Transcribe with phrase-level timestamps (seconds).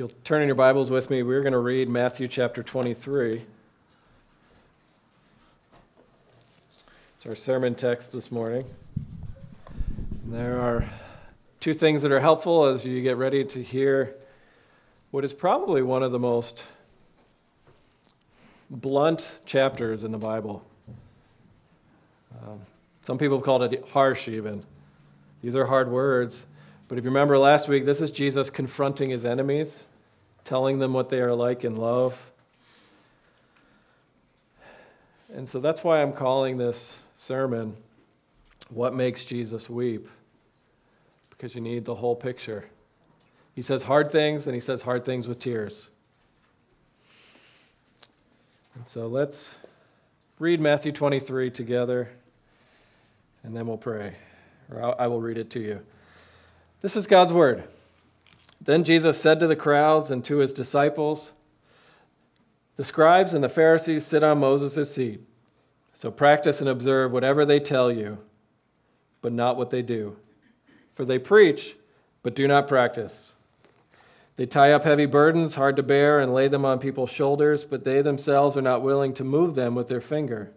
[0.00, 3.44] you'll turn in your Bibles with me, we're going to read Matthew chapter 23.
[7.18, 8.64] It's our sermon text this morning.
[10.24, 10.88] And there are
[11.60, 14.16] two things that are helpful as you get ready to hear
[15.10, 16.64] what is probably one of the most
[18.70, 20.64] blunt chapters in the Bible.
[22.42, 22.60] Um,
[23.02, 24.64] some people have called it harsh, even.
[25.42, 26.46] These are hard words.
[26.88, 29.84] But if you remember last week, this is Jesus confronting his enemies,
[30.44, 32.30] telling them what they are like in love.
[35.34, 37.76] And so that's why I'm calling this sermon,
[38.68, 40.08] What Makes Jesus Weep?
[41.30, 42.66] Because you need the whole picture.
[43.54, 45.90] He says hard things, and he says hard things with tears.
[48.74, 49.54] And so let's
[50.38, 52.10] read Matthew 23 together,
[53.42, 54.14] and then we'll pray.
[54.72, 55.80] Or I will read it to you.
[56.80, 57.64] This is God's word.
[58.60, 61.32] Then Jesus said to the crowds and to his disciples,
[62.76, 65.20] The scribes and the Pharisees sit on Moses' seat.
[65.92, 68.18] So practice and observe whatever they tell you,
[69.22, 70.16] but not what they do.
[70.94, 71.76] For they preach,
[72.22, 73.34] but do not practice.
[74.36, 77.84] They tie up heavy burdens, hard to bear, and lay them on people's shoulders, but
[77.84, 80.52] they themselves are not willing to move them with their finger.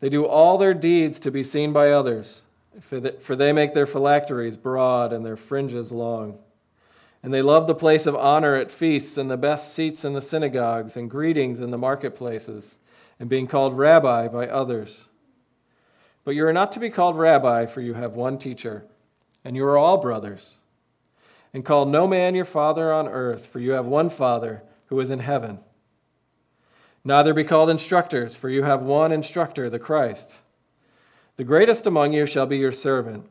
[0.00, 2.42] They do all their deeds to be seen by others
[2.80, 6.38] for they make their phylacteries broad and their fringes long.
[7.26, 10.20] And they love the place of honor at feasts and the best seats in the
[10.20, 12.78] synagogues and greetings in the marketplaces
[13.18, 15.06] and being called rabbi by others.
[16.22, 18.84] But you are not to be called rabbi, for you have one teacher,
[19.44, 20.58] and you are all brothers.
[21.52, 25.10] And call no man your father on earth, for you have one Father who is
[25.10, 25.58] in heaven.
[27.04, 30.42] Neither be called instructors, for you have one instructor, the Christ.
[31.34, 33.28] The greatest among you shall be your servant.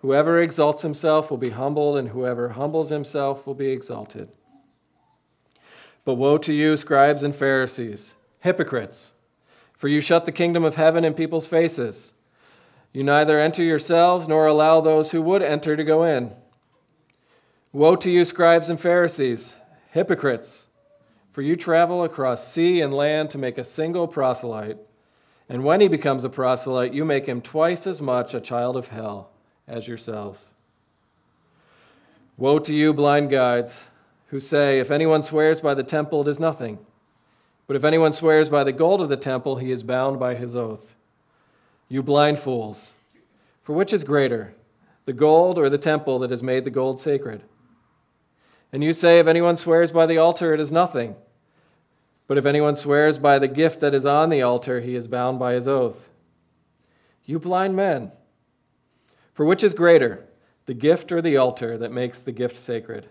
[0.00, 4.30] Whoever exalts himself will be humbled, and whoever humbles himself will be exalted.
[6.06, 9.12] But woe to you, scribes and Pharisees, hypocrites,
[9.74, 12.14] for you shut the kingdom of heaven in people's faces.
[12.94, 16.32] You neither enter yourselves nor allow those who would enter to go in.
[17.70, 19.54] Woe to you, scribes and Pharisees,
[19.90, 20.68] hypocrites,
[21.30, 24.78] for you travel across sea and land to make a single proselyte.
[25.46, 28.88] And when he becomes a proselyte, you make him twice as much a child of
[28.88, 29.29] hell
[29.70, 30.50] as yourselves.
[32.36, 33.84] Woe to you, blind guides,
[34.26, 36.78] who say, If anyone swears by the temple, it is nothing.
[37.66, 40.56] But if anyone swears by the gold of the temple, he is bound by his
[40.56, 40.96] oath.
[41.88, 42.92] You blind fools,
[43.62, 44.54] for which is greater,
[45.04, 47.42] the gold or the temple that has made the gold sacred?
[48.72, 51.14] And you say, If anyone swears by the altar, it is nothing.
[52.26, 55.38] But if anyone swears by the gift that is on the altar, he is bound
[55.38, 56.08] by his oath.
[57.24, 58.12] You blind men,
[59.40, 60.26] for which is greater,
[60.66, 63.08] the gift or the altar that makes the gift sacred?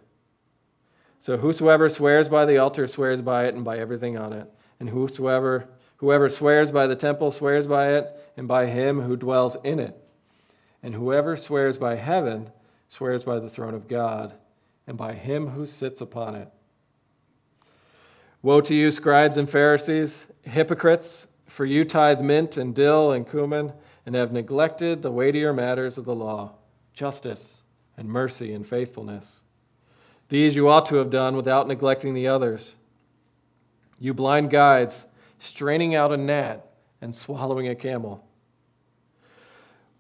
[1.20, 4.48] So whosoever swears by the altar swears by it and by everything on it.
[4.80, 9.58] And whosoever whoever swears by the temple swears by it and by him who dwells
[9.64, 9.98] in it.
[10.84, 12.52] And whoever swears by heaven
[12.90, 14.36] swears by the throne of God
[14.86, 16.50] and by him who sits upon it.
[18.44, 23.74] Woe to you, scribes and Pharisees, hypocrites, for you tithe mint and dill and cumin,
[24.06, 26.54] and have neglected the weightier matters of the law,
[26.94, 27.62] justice
[27.98, 29.42] and mercy and faithfulness.
[30.30, 32.76] These you ought to have done without neglecting the others.
[34.00, 35.06] You blind guides,
[35.40, 36.66] straining out a gnat
[37.02, 38.26] and swallowing a camel.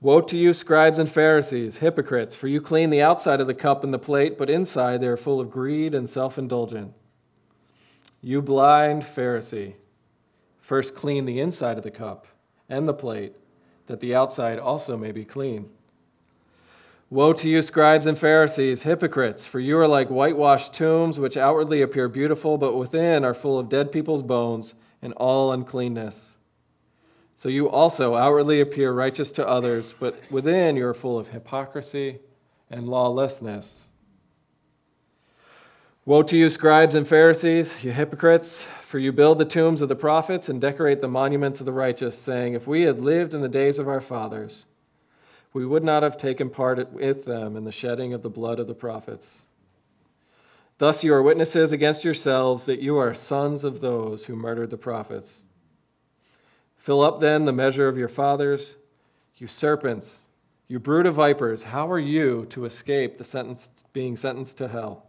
[0.02, 3.84] Woe to you, scribes and Pharisees, hypocrites, for you clean the outside of the cup
[3.84, 6.94] and the plate, but inside they are full of greed and self indulgence.
[8.22, 9.76] You blind Pharisee,
[10.59, 12.28] first clean the inside of the cup
[12.70, 13.34] and the plate,
[13.90, 15.68] that the outside also may be clean.
[17.10, 21.82] Woe to you, scribes and Pharisees, hypocrites, for you are like whitewashed tombs, which outwardly
[21.82, 26.38] appear beautiful, but within are full of dead people's bones and all uncleanness.
[27.36, 32.20] So you also outwardly appear righteous to others, but within you are full of hypocrisy
[32.70, 33.88] and lawlessness.
[36.06, 39.96] Woe to you, scribes and Pharisees, you hypocrites, for you build the tombs of the
[39.96, 43.47] prophets and decorate the monuments of the righteous, saying, If we had lived in the
[43.47, 44.66] days of our fathers,
[45.53, 48.66] we would not have taken part with them in the shedding of the blood of
[48.66, 49.44] the prophets.
[50.80, 54.76] Thus you are witnesses against yourselves that you are sons of those who murdered the
[54.78, 55.44] prophets.
[56.76, 58.76] Fill up then the measure of your fathers,
[59.38, 60.24] you serpents,
[60.68, 65.09] you brood of vipers, how are you to escape the sentence being sentenced to hell?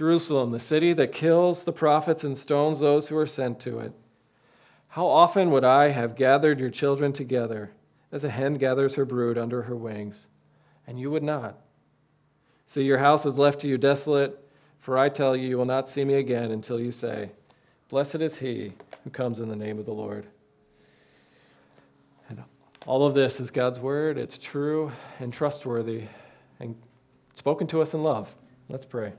[0.00, 3.92] Jerusalem, the city that kills the prophets and stones those who are sent to it.
[4.88, 7.72] How often would I have gathered your children together
[8.10, 10.26] as a hen gathers her brood under her wings,
[10.86, 11.58] and you would not?
[12.64, 14.42] See, your house is left to you desolate,
[14.78, 17.32] for I tell you, you will not see me again until you say,
[17.90, 18.72] Blessed is he
[19.04, 20.24] who comes in the name of the Lord.
[22.30, 22.42] And
[22.86, 24.16] all of this is God's word.
[24.16, 26.04] It's true and trustworthy
[26.58, 26.74] and
[27.34, 28.34] spoken to us in love.
[28.66, 29.12] Let's pray.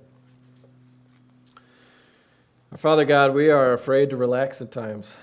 [2.71, 5.18] Our Father God, we are afraid to relax at times,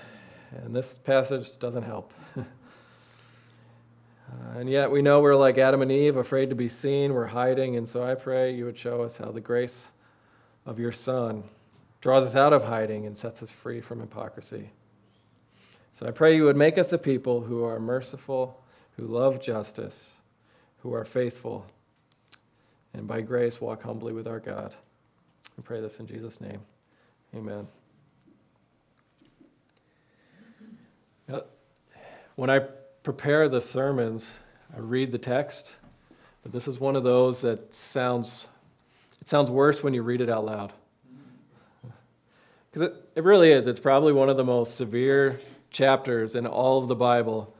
[0.51, 2.13] and this passage doesn't help.
[2.37, 2.43] uh,
[4.55, 7.75] and yet we know we're like Adam and Eve, afraid to be seen, we're hiding,
[7.75, 9.89] and so I pray you would show us how the grace
[10.63, 11.43] of your Son
[12.01, 14.69] draws us out of hiding and sets us free from hypocrisy.
[15.91, 18.61] So I pray you would make us a people who are merciful,
[18.95, 20.17] who love justice,
[20.83, 21.65] who are faithful,
[22.93, 24.75] and by grace walk humbly with our God.
[25.57, 26.61] We pray this in Jesus' name.
[27.35, 27.67] Amen.
[32.39, 32.59] When I
[33.03, 34.33] prepare the sermons,
[34.73, 35.75] I read the text,
[36.41, 38.47] but this is one of those that sounds
[39.19, 40.71] it sounds worse when you read it out loud.
[42.71, 43.67] Because it, it really is.
[43.67, 47.53] It's probably one of the most severe chapters in all of the Bible.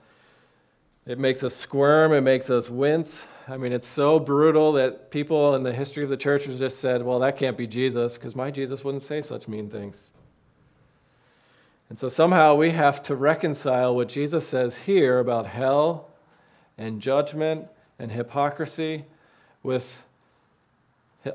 [1.05, 3.25] It makes us squirm, it makes us wince.
[3.49, 6.79] I mean, it's so brutal that people in the history of the church have just
[6.79, 10.13] said, well, that can't be Jesus, because my Jesus wouldn't say such mean things.
[11.89, 16.09] And so somehow we have to reconcile what Jesus says here about hell
[16.77, 17.67] and judgment
[17.97, 19.05] and hypocrisy
[19.63, 20.03] with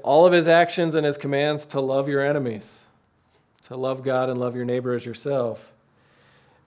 [0.05, 2.85] all of his actions and his commands to love your enemies,
[3.65, 5.73] to love God and love your neighbor as yourself.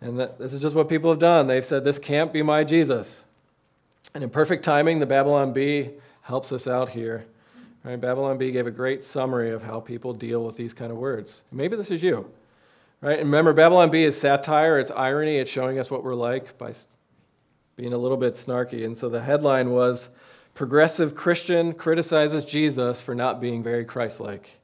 [0.02, 1.48] And that, this is just what people have done.
[1.48, 3.24] They've said, This can't be my Jesus.
[4.14, 5.92] And in perfect timing, the Babylon Bee
[6.24, 7.26] helps us out here.
[7.84, 8.00] Right?
[8.00, 11.44] Babylon Bee gave a great summary of how people deal with these kind of words.
[11.52, 12.30] Maybe this is you.
[13.02, 13.20] Right?
[13.20, 16.74] And remember, Babylon Bee is satire, it's irony, it's showing us what we're like by
[17.76, 18.84] being a little bit snarky.
[18.84, 20.10] And so the headline was
[20.58, 24.60] Progressive Christian criticizes Jesus for not being very Christ like.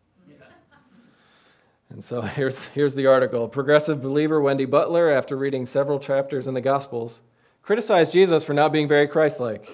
[1.91, 3.47] And so here's, here's the article.
[3.47, 7.21] Progressive believer Wendy Butler, after reading several chapters in the Gospels,
[7.63, 9.67] criticized Jesus for not being very Christ like.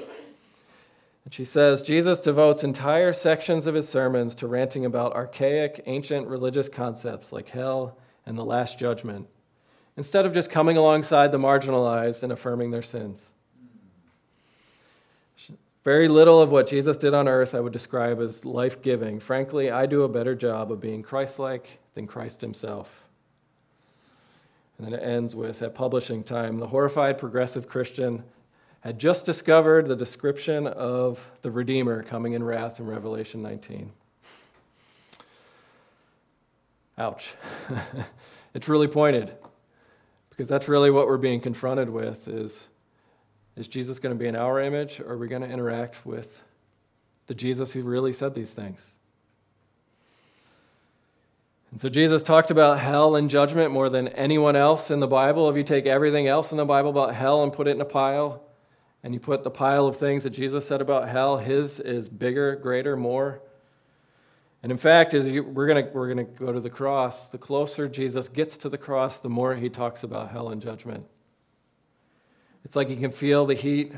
[1.26, 6.28] And she says Jesus devotes entire sections of his sermons to ranting about archaic, ancient
[6.28, 9.28] religious concepts like hell and the Last Judgment,
[9.98, 13.34] instead of just coming alongside the marginalized and affirming their sins.
[15.84, 19.20] Very little of what Jesus did on earth I would describe as life giving.
[19.20, 23.09] Frankly, I do a better job of being Christ like than Christ himself.
[24.80, 28.24] And then it ends with at publishing time, the horrified progressive Christian
[28.80, 33.92] had just discovered the description of the Redeemer coming in wrath in Revelation 19.
[36.98, 37.34] Ouch.
[38.54, 39.34] it's really pointed
[40.30, 42.68] because that's really what we're being confronted with is
[43.58, 46.42] is Jesus going to be in our image or are we going to interact with
[47.28, 48.96] the Jesus who really said these things?
[51.72, 55.50] And so Jesus talked about hell and judgment more than anyone else in the Bible.
[55.50, 57.86] If you take everything else in the Bible about hell and put it in a
[57.86, 58.44] pile,
[59.04, 62.56] and you put the pile of things that Jesus said about hell, his is bigger,
[62.56, 63.42] greater, more.
[64.62, 67.88] And in fact, as you, we're going we're to go to the cross, the closer
[67.88, 71.06] Jesus gets to the cross, the more he talks about hell and judgment.
[72.66, 73.94] It's like he can feel the heat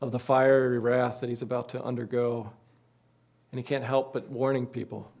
[0.00, 2.50] of the fiery wrath that he's about to undergo,
[3.52, 5.12] and he can't help but warning people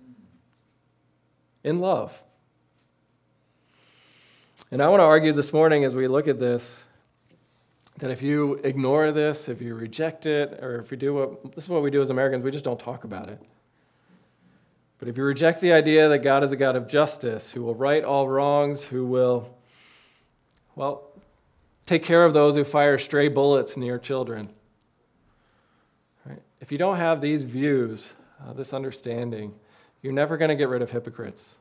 [1.68, 2.22] in love.
[4.70, 6.84] And I want to argue this morning as we look at this
[7.98, 11.64] that if you ignore this, if you reject it, or if you do what this
[11.64, 13.40] is what we do as Americans, we just don't talk about it.
[14.98, 17.74] But if you reject the idea that God is a God of justice, who will
[17.74, 19.54] right all wrongs, who will,
[20.74, 21.02] well,
[21.86, 24.48] take care of those who fire stray bullets near children,
[26.24, 26.42] right?
[26.60, 29.54] if you don't have these views, uh, this understanding,
[30.02, 31.57] you're never going to get rid of hypocrites.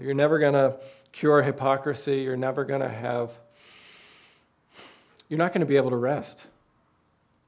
[0.00, 0.76] You're never going to
[1.12, 2.20] cure hypocrisy.
[2.20, 3.32] You're never going to have,
[5.28, 6.46] you're not going to be able to rest.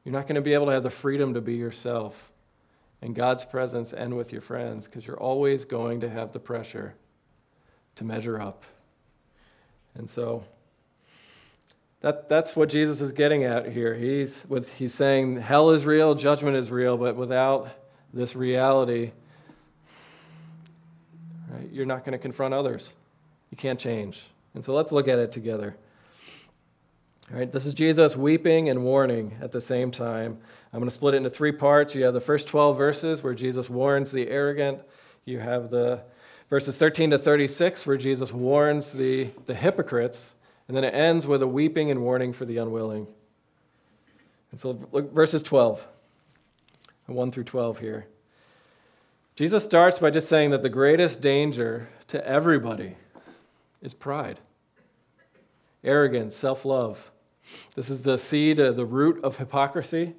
[0.04, 2.30] You're not going to be able to have the freedom to be yourself
[3.02, 6.94] in God's presence and with your friends because you're always going to have the pressure
[7.96, 8.64] to measure up.
[9.94, 10.44] And so
[12.00, 13.94] that, that's what Jesus is getting at here.
[13.94, 17.68] He's, with, he's saying hell is real, judgment is real, but without
[18.12, 19.12] this reality,
[21.56, 22.92] right, you're not going to confront others.
[23.50, 24.26] You can't change.
[24.54, 25.76] And so let's look at it together.
[27.30, 30.38] All right, this is Jesus weeping and warning at the same time.
[30.72, 31.94] I'm going to split it into three parts.
[31.94, 34.80] You have the first 12 verses where Jesus warns the arrogant.
[35.24, 36.02] You have the
[36.48, 40.34] verses 13 to 36 where Jesus warns the, the hypocrites.
[40.66, 43.06] And then it ends with a weeping and warning for the unwilling.
[44.50, 45.86] And so look, verses 12,
[47.06, 48.06] 1 through 12 here.
[49.38, 52.96] Jesus starts by just saying that the greatest danger to everybody
[53.80, 54.40] is pride,
[55.84, 57.12] arrogance, self love.
[57.76, 60.16] This is the seed, the root of hypocrisy.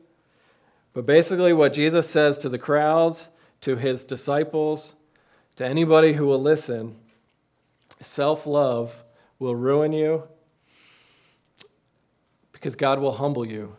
[0.94, 3.28] But basically, what Jesus says to the crowds,
[3.60, 4.96] to his disciples,
[5.58, 6.96] to anybody who will listen,
[8.00, 9.04] self love
[9.38, 10.24] will ruin you
[12.54, 13.76] because God will humble you.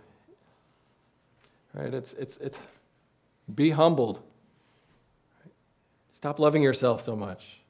[1.72, 1.94] Right?
[1.94, 2.58] It's, it's, it's
[3.54, 4.20] be humbled.
[6.20, 7.60] Stop loving yourself so much.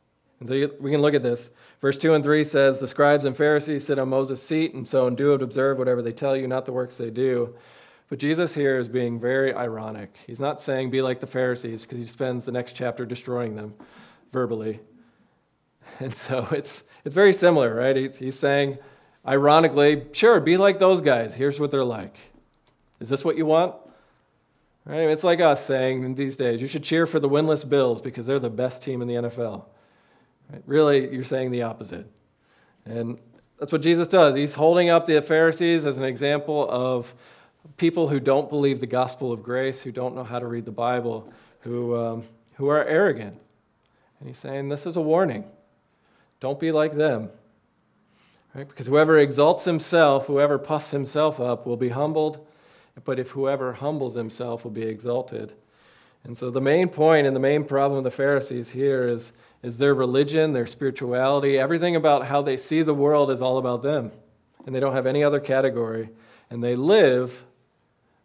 [0.41, 1.51] And so you, we can look at this.
[1.81, 5.07] Verse 2 and 3 says, The scribes and Pharisees sit on Moses' seat, and so
[5.07, 7.55] and do and observe whatever they tell you, not the works they do.
[8.09, 10.17] But Jesus here is being very ironic.
[10.27, 13.75] He's not saying be like the Pharisees, because he spends the next chapter destroying them
[14.33, 14.81] verbally.
[16.01, 17.95] And so it's, it's very similar, right?
[17.95, 18.79] He's, he's saying,
[19.25, 21.35] ironically, sure, be like those guys.
[21.35, 22.19] Here's what they're like.
[22.99, 23.77] Is this what you want?
[24.85, 25.01] Right?
[25.01, 28.39] It's like us saying these days, you should cheer for the winless Bills because they're
[28.39, 29.65] the best team in the NFL.
[30.51, 30.63] Right?
[30.67, 32.07] Really, you're saying the opposite.
[32.85, 33.19] And
[33.59, 34.35] that's what Jesus does.
[34.35, 37.15] He's holding up the Pharisees as an example of
[37.77, 40.73] people who don't believe the gospel of grace, who don't know how to read the
[40.73, 43.39] Bible, who, um, who are arrogant.
[44.19, 45.45] And he's saying, This is a warning.
[46.41, 47.29] Don't be like them.
[48.55, 48.67] Right?
[48.67, 52.47] Because whoever exalts himself, whoever puffs himself up, will be humbled.
[53.05, 55.55] But if whoever humbles himself will be exalted.
[56.25, 59.33] And so the main point and the main problem of the Pharisees here is
[59.63, 63.83] is their religion, their spirituality, everything about how they see the world is all about
[63.83, 64.11] them.
[64.65, 66.11] And they don't have any other category.
[66.51, 67.45] And they live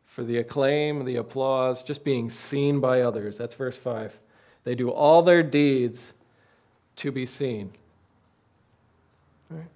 [0.05, 3.37] for the acclaim, the applause, just being seen by others.
[3.37, 4.19] That's verse 5.
[4.63, 6.13] They do all their deeds
[6.97, 7.73] to be seen.
[9.49, 9.59] Right?
[9.59, 9.67] And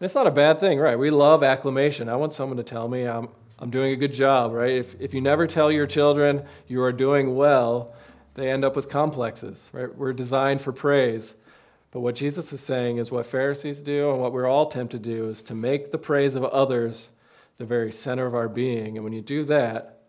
[0.00, 0.98] it's not a bad thing, right?
[0.98, 2.08] We love acclamation.
[2.08, 3.28] I want someone to tell me I'm,
[3.58, 4.74] I'm doing a good job, right?
[4.74, 7.94] If, if you never tell your children you are doing well,
[8.34, 9.92] they end up with complexes, right?
[9.96, 11.34] We're designed for praise.
[11.90, 15.10] But what Jesus is saying is what Pharisees do and what we're all tempted to
[15.10, 17.10] do is to make the praise of others
[17.56, 18.96] the very center of our being.
[18.96, 20.02] And when you do that,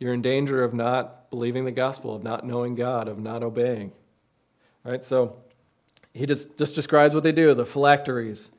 [0.00, 3.92] you're in danger of not believing the gospel, of not knowing God, of not obeying.
[4.82, 5.04] Right?
[5.04, 5.36] So
[6.12, 8.50] he just, just describes what they do, the phylacteries.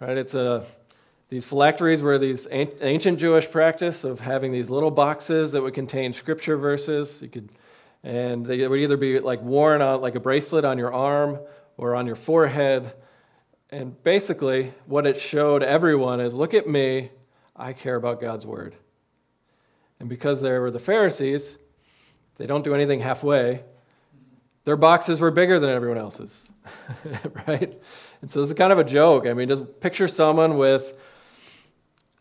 [0.00, 0.16] Right?
[0.16, 0.64] It's a
[1.28, 6.12] these phylacteries were these ancient Jewish practice of having these little boxes that would contain
[6.12, 7.22] scripture verses.
[7.22, 7.48] You could,
[8.02, 11.38] and they would either be like worn on like a bracelet on your arm
[11.76, 12.92] or on your forehead.
[13.70, 17.10] And basically, what it showed everyone is look at me,
[17.56, 18.76] I care about God's word.
[19.98, 21.58] And because they were the Pharisees,
[22.36, 23.64] they don't do anything halfway.
[24.64, 26.50] Their boxes were bigger than everyone else's,
[27.46, 27.78] right?
[28.20, 29.26] And so this is kind of a joke.
[29.26, 30.94] I mean, just picture someone with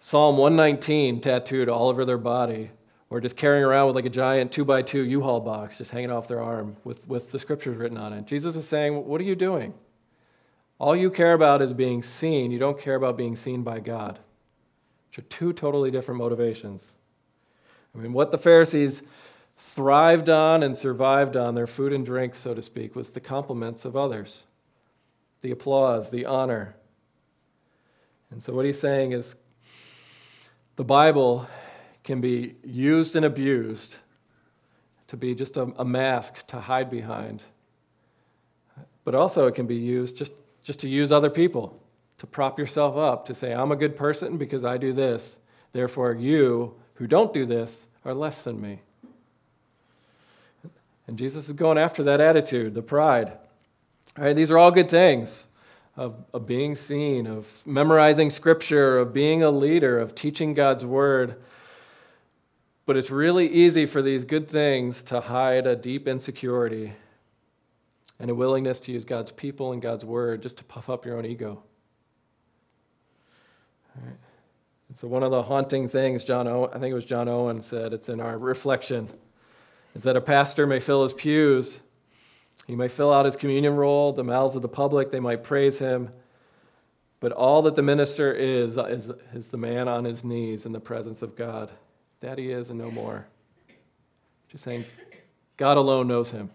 [0.05, 2.71] Psalm 119 tattooed all over their body,
[3.09, 6.11] or just carrying around with like a giant two by two U-Haul box just hanging
[6.11, 8.25] off their arm with, with the scriptures written on it.
[8.25, 9.73] Jesus is saying, What are you doing?
[10.77, 12.51] All you care about is being seen.
[12.51, 14.19] You don't care about being seen by God,
[15.07, 16.97] which are two totally different motivations.
[17.95, 19.03] I mean, what the Pharisees
[19.57, 23.85] thrived on and survived on, their food and drink, so to speak, was the compliments
[23.85, 24.43] of others,
[25.39, 26.75] the applause, the honor.
[28.29, 29.35] And so, what he's saying is
[30.75, 31.47] the Bible
[32.03, 33.95] can be used and abused
[35.07, 37.43] to be just a, a, mask to hide behind.
[39.03, 41.79] But also, it can be used just, just to use other people,
[42.17, 45.39] to prop yourself up, to say, I'm a good person because I do this.
[45.71, 48.79] Therefore, you who don't do this are less than me.
[51.05, 53.33] And Jesus is going after that attitude, the pride.
[54.17, 55.47] All right, these are all good things
[55.95, 61.35] of, of being seen, of memorizing scripture, of being a leader, of teaching God's word.
[62.85, 66.93] But it's really easy for these good things to hide a deep insecurity
[68.19, 71.17] and a willingness to use God's people and God's word just to puff up your
[71.17, 71.63] own ego.
[73.95, 74.15] Right.
[74.89, 77.61] And so, one of the haunting things, John Owen, I think it was John Owen
[77.61, 79.09] said, it's in our reflection,
[79.95, 81.79] is that a pastor may fill his pews
[82.67, 85.79] he might fill out his communion roll, the mouths of the public, they might praise
[85.79, 86.09] him.
[87.19, 90.79] But all that the minister is, is, is the man on his knees in the
[90.79, 91.71] presence of God.
[92.19, 93.27] That he is and no more.
[94.49, 94.85] Just saying,
[95.57, 96.49] God alone knows him.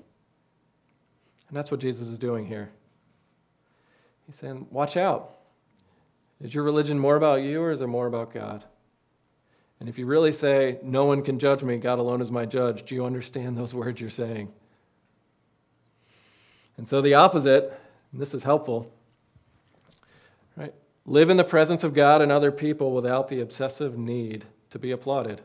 [1.48, 2.70] And that's what Jesus is doing here.
[4.26, 5.30] He's saying, watch out.
[6.40, 8.64] Is your religion more about you or is it more about God?
[9.80, 12.84] And if you really say, no one can judge me, God alone is my judge,
[12.84, 14.52] do you understand those words you're saying?
[16.78, 17.78] And so the opposite,
[18.12, 18.90] and this is helpful,
[20.56, 20.72] right?
[21.04, 24.92] Live in the presence of God and other people without the obsessive need to be
[24.92, 25.42] applauded,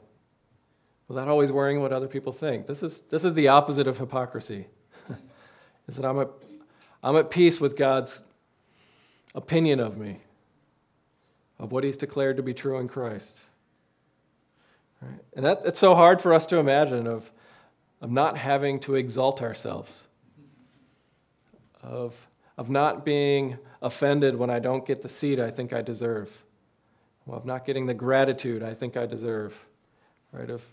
[1.08, 2.68] without always worrying what other people think.
[2.68, 4.68] This is, this is the opposite of hypocrisy.
[5.88, 6.30] is that I'm at,
[7.04, 8.22] I'm at peace with God's
[9.34, 10.20] opinion of me,
[11.58, 13.46] of what He's declared to be true in Christ.
[15.02, 15.20] Right?
[15.36, 17.32] And that, it's so hard for us to imagine of,
[18.02, 20.04] of not having to exalt ourselves,
[21.84, 26.32] of, of not being offended when I don't get the seat I think I deserve,
[27.30, 29.66] of not getting the gratitude I think I deserve,
[30.32, 30.50] right?
[30.50, 30.64] Of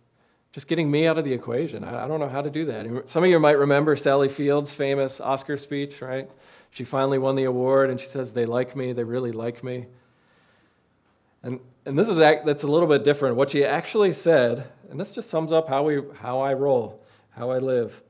[0.52, 1.84] just getting me out of the equation.
[1.84, 3.08] I, I don't know how to do that.
[3.08, 6.30] Some of you might remember Sally Field's famous Oscar speech, right?
[6.70, 9.86] She finally won the award and she says, They like me, they really like me.
[11.42, 13.36] And, and this is that's a little bit different.
[13.36, 17.50] What she actually said, and this just sums up how, we, how I roll, how
[17.50, 18.02] I live.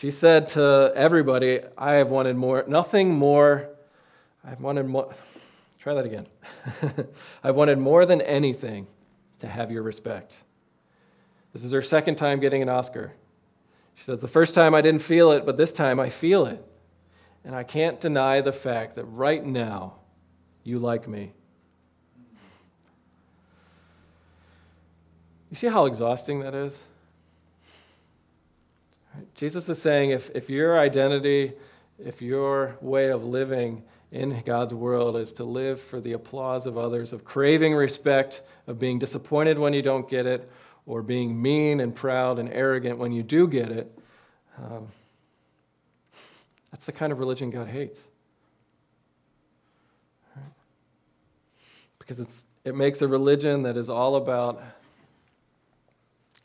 [0.00, 3.68] She said to everybody, I have wanted more, nothing more,
[4.42, 5.12] I've wanted more,
[5.78, 6.26] try that again.
[7.44, 8.86] I've wanted more than anything
[9.40, 10.42] to have your respect.
[11.52, 13.12] This is her second time getting an Oscar.
[13.94, 16.64] She says, The first time I didn't feel it, but this time I feel it.
[17.44, 19.96] And I can't deny the fact that right now
[20.64, 21.34] you like me.
[25.50, 26.84] You see how exhausting that is?
[29.34, 31.54] Jesus is saying if, if your identity,
[31.98, 36.76] if your way of living in God's world is to live for the applause of
[36.76, 40.50] others, of craving respect, of being disappointed when you don't get it,
[40.86, 43.98] or being mean and proud and arrogant when you do get it,
[44.58, 44.88] um,
[46.70, 48.08] that's the kind of religion God hates.
[51.98, 54.62] Because it's, it makes a religion that is all about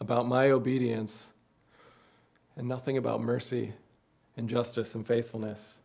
[0.02, 1.28] about my obedience
[2.56, 3.74] and nothing about mercy
[4.38, 5.80] and justice and faithfulness.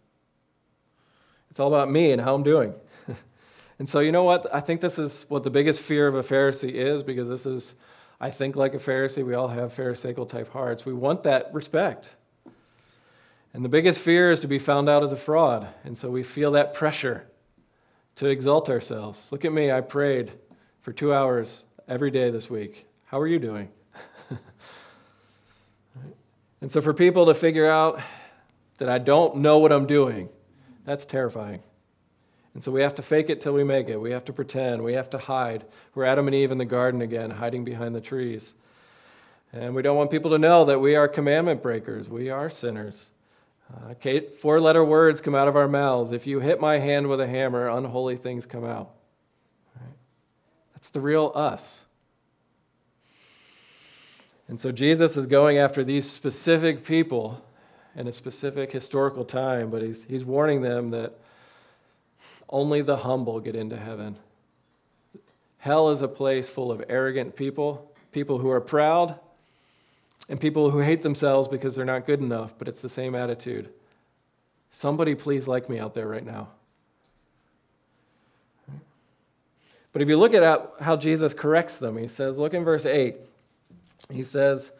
[1.50, 2.74] It's all about me and how I'm doing.
[3.78, 4.46] and so, you know what?
[4.54, 7.74] I think this is what the biggest fear of a Pharisee is because this is,
[8.20, 9.24] I think, like a Pharisee.
[9.24, 10.87] We all have Pharisaical type hearts.
[10.87, 12.16] We want that respect.
[13.52, 15.68] And the biggest fear is to be found out as a fraud.
[15.83, 17.26] And so we feel that pressure
[18.16, 19.33] to exalt ourselves.
[19.33, 20.33] Look at me, I prayed
[20.80, 22.87] for two hours every day this week.
[23.06, 23.70] How are you doing?
[26.61, 28.01] And so for people to figure out
[28.79, 30.29] that I don't know what I'm doing,
[30.85, 31.62] that's terrifying.
[32.55, 34.01] And so we have to fake it till we make it.
[34.01, 34.83] We have to pretend.
[34.83, 35.64] We have to hide.
[35.94, 38.55] We're Adam and Eve in the garden again, hiding behind the trees.
[39.53, 42.09] And we don't want people to know that we are commandment breakers.
[42.09, 43.12] We are sinners.
[43.73, 43.94] Uh,
[44.40, 46.12] Four letter words come out of our mouths.
[46.12, 48.90] If you hit my hand with a hammer, unholy things come out.
[49.81, 49.94] Right?
[50.75, 51.85] That's the real us.
[54.50, 57.40] And so Jesus is going after these specific people
[57.94, 61.12] in a specific historical time, but he's, he's warning them that
[62.48, 64.16] only the humble get into heaven.
[65.58, 69.20] Hell is a place full of arrogant people, people who are proud,
[70.28, 73.68] and people who hate themselves because they're not good enough, but it's the same attitude.
[74.68, 76.48] Somebody please like me out there right now.
[79.92, 83.14] But if you look at how Jesus corrects them, he says, look in verse 8.
[84.08, 84.72] He says,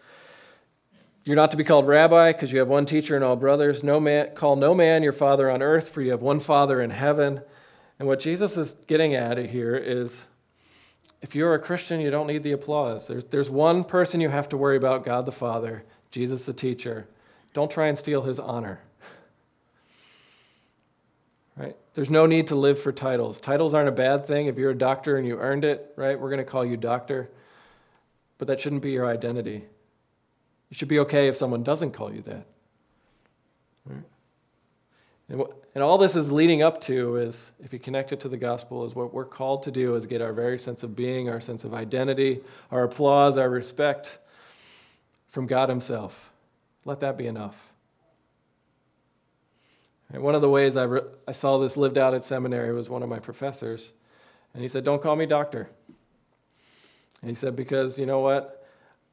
[1.24, 3.83] You're not to be called rabbi because you have one teacher and all brothers.
[3.83, 6.90] No man, call no man your father on earth, for you have one father in
[6.90, 7.42] heaven.
[7.98, 10.24] And what Jesus is getting at here is
[11.20, 13.06] if you're a Christian, you don't need the applause.
[13.06, 17.06] There's, there's one person you have to worry about God the Father, Jesus the teacher.
[17.52, 18.80] Don't try and steal his honor.
[21.56, 21.76] Right?
[21.92, 23.38] There's no need to live for titles.
[23.38, 24.46] Titles aren't a bad thing.
[24.46, 27.28] If you're a doctor and you earned it, right, we're going to call you doctor
[28.40, 29.66] but that shouldn't be your identity.
[30.70, 32.46] You should be okay if someone doesn't call you that.
[35.29, 38.38] And, and all this is leading up to is, if you connect it to the
[38.38, 41.38] gospel, is what we're called to do is get our very sense of being, our
[41.38, 44.18] sense of identity, our applause, our respect
[45.29, 46.31] from God Himself.
[46.87, 47.68] Let that be enough.
[50.11, 52.88] And one of the ways I, re- I saw this lived out at seminary was
[52.88, 53.92] one of my professors,
[54.55, 55.68] and he said, Don't call me doctor.
[57.22, 58.66] And he said, Because you know what?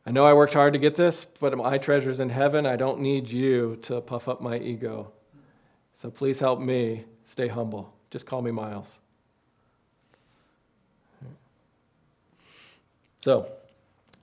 [0.05, 2.65] I know I worked hard to get this, but my treasure's in heaven.
[2.65, 5.11] I don't need you to puff up my ego.
[5.93, 7.93] So please help me stay humble.
[8.09, 8.99] Just call me Miles.
[13.19, 13.51] So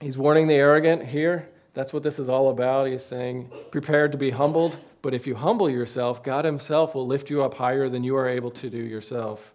[0.01, 2.87] he's warning the arrogant here That's what this is all about.
[2.87, 7.29] He's saying, prepared to be humbled, but if you humble yourself, God Himself will lift
[7.29, 9.53] you up higher than you are able to do yourself.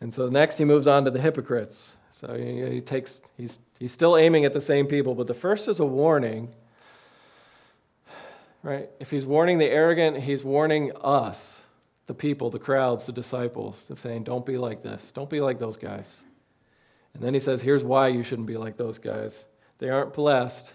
[0.00, 1.96] And so next he moves on to the hypocrites.
[2.16, 5.80] So he, takes, he's, he's still aiming at the same people, but the first is
[5.80, 6.48] a warning.
[8.62, 8.88] Right?
[8.98, 11.62] If he's warning the arrogant, he's warning us,
[12.06, 15.12] the people, the crowds, the disciples, of saying, don't be like this.
[15.12, 16.22] Don't be like those guys.
[17.12, 19.46] And then he says, here's why you shouldn't be like those guys.
[19.76, 20.72] They aren't blessed,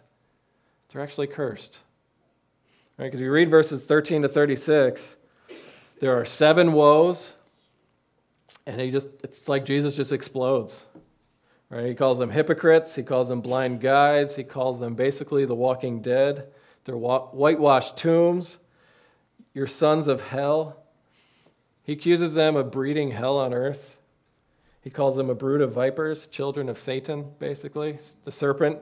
[0.89, 1.79] they're actually cursed.
[2.99, 3.07] Right?
[3.07, 5.15] Because you read verses 13 to 36,
[6.01, 7.33] there are seven woes,
[8.67, 10.85] and he just it's like Jesus just explodes.
[11.71, 11.85] Right?
[11.85, 16.01] He calls them hypocrites, he calls them blind guides, he calls them basically the walking
[16.01, 16.47] dead.
[16.83, 18.59] They're whitewashed tombs,
[19.53, 20.83] your sons of hell.
[21.83, 23.97] He accuses them of breeding hell on earth.
[24.81, 28.79] He calls them a brood of vipers, children of Satan, basically, the serpent.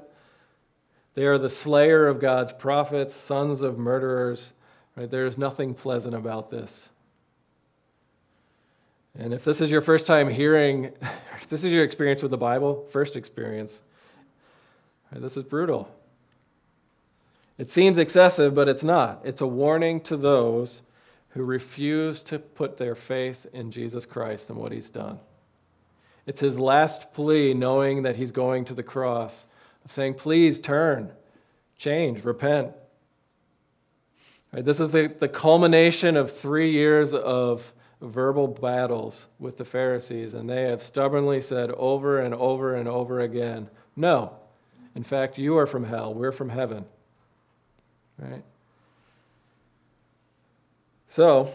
[1.13, 4.53] They are the slayer of God's prophets, sons of murderers.
[4.95, 5.09] Right?
[5.09, 6.89] There is nothing pleasant about this.
[9.17, 10.93] And if this is your first time hearing,
[11.49, 13.81] this is your experience with the Bible, first experience,
[15.11, 15.93] right, this is brutal.
[17.57, 19.21] It seems excessive, but it's not.
[19.25, 20.83] It's a warning to those
[21.29, 25.19] who refuse to put their faith in Jesus Christ and what he's done.
[26.25, 29.45] It's his last plea, knowing that he's going to the cross,
[29.83, 31.11] of saying, Please turn,
[31.77, 32.71] change, repent.
[34.53, 40.33] Right, this is the, the culmination of three years of verbal battles with the Pharisees,
[40.33, 44.33] and they have stubbornly said over and over and over again, No.
[44.95, 46.85] In fact, you are from hell, we're from heaven.
[48.17, 48.43] Right?
[51.07, 51.53] So,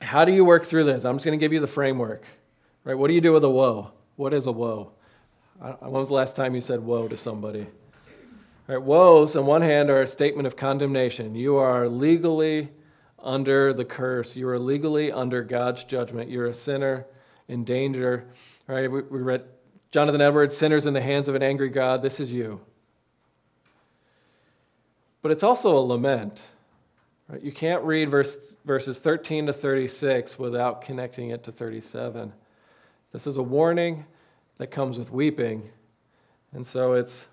[0.00, 1.04] how do you work through this?
[1.04, 2.24] I'm just going to give you the framework.
[2.84, 2.94] Right?
[2.94, 3.92] What do you do with a woe?
[4.16, 4.92] What is a woe?
[5.58, 7.66] When was the last time you said woe to somebody?
[8.66, 11.34] Right, woes, on one hand, are a statement of condemnation.
[11.34, 12.68] You are legally
[13.22, 14.36] under the curse.
[14.36, 16.30] You are legally under God's judgment.
[16.30, 17.06] You're a sinner
[17.48, 18.26] in danger.
[18.66, 18.90] Right?
[18.90, 19.44] We, we read
[19.90, 22.02] Jonathan Edwards, Sinners in the Hands of an Angry God.
[22.02, 22.60] This is you.
[25.22, 26.46] But it's also a lament.
[27.28, 27.42] Right?
[27.42, 32.32] You can't read verse, verses 13 to 36 without connecting it to 37.
[33.12, 34.04] This is a warning
[34.58, 35.70] that comes with weeping.
[36.52, 37.26] And so it's,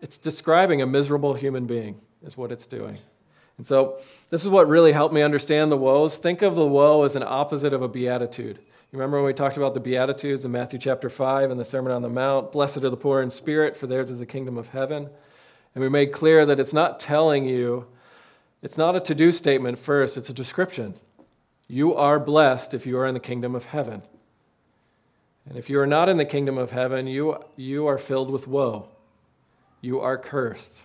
[0.00, 2.98] it's describing a miserable human being, is what it's doing.
[3.56, 3.98] And so
[4.30, 6.18] this is what really helped me understand the woes.
[6.18, 8.58] Think of the woe as an opposite of a beatitude.
[8.94, 11.90] You remember when we talked about the Beatitudes in Matthew chapter 5 and the Sermon
[11.90, 12.52] on the Mount?
[12.52, 15.08] Blessed are the poor in spirit, for theirs is the kingdom of heaven.
[15.74, 17.86] And we made clear that it's not telling you,
[18.62, 20.94] it's not a to do statement first, it's a description.
[21.66, 24.02] You are blessed if you are in the kingdom of heaven.
[25.48, 28.46] And if you are not in the kingdom of heaven, you, you are filled with
[28.46, 28.88] woe.
[29.80, 30.84] You are cursed.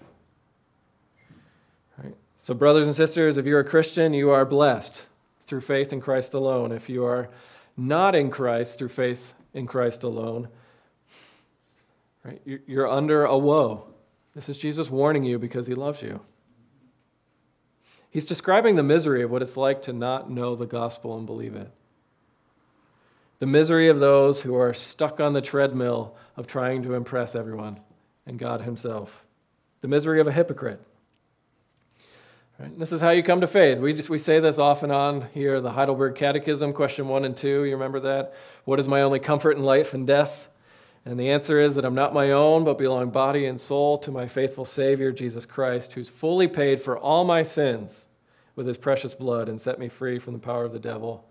[2.41, 5.07] So, brothers and sisters, if you're a Christian, you are blessed
[5.41, 6.71] through faith in Christ alone.
[6.71, 7.27] If you are
[7.75, 10.47] not in Christ through faith in Christ alone,
[12.23, 13.87] right, you're under a woe.
[14.35, 16.21] This is Jesus warning you because he loves you.
[18.09, 21.57] He's describing the misery of what it's like to not know the gospel and believe
[21.57, 21.69] it
[23.39, 27.81] the misery of those who are stuck on the treadmill of trying to impress everyone
[28.25, 29.25] and God Himself,
[29.81, 30.81] the misery of a hypocrite.
[32.59, 32.77] Right?
[32.77, 33.79] This is how you come to faith.
[33.79, 37.35] We, just, we say this off and on here the Heidelberg Catechism, question one and
[37.35, 37.63] two.
[37.63, 38.33] You remember that?
[38.65, 40.49] What is my only comfort in life and death?
[41.05, 44.11] And the answer is that I'm not my own, but belong body and soul to
[44.11, 48.07] my faithful Savior, Jesus Christ, who's fully paid for all my sins
[48.55, 51.25] with his precious blood and set me free from the power of the devil